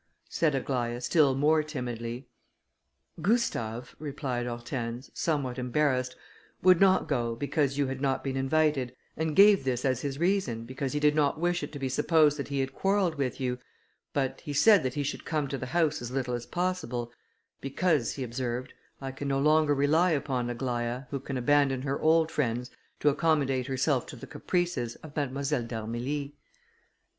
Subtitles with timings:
[0.29, 2.27] said Aglaïa, still more timidly.
[3.21, 6.15] "Gustave," replied Hortense, somewhat embarrassed,
[6.63, 10.65] "would not go, because you had not been invited, and gave this as his reason,
[10.65, 13.59] because he did not wish it to be supposed that he had quarrelled with you,
[14.11, 17.11] but he said that he should come to the house as little as possible,
[17.59, 22.31] 'because,' he observed, 'I can no longer rely upon Aglaïa, who can abandon her old
[22.31, 22.71] friends
[23.01, 26.35] to accommodate herself to the caprices of Mademoiselle d'Armilly.'"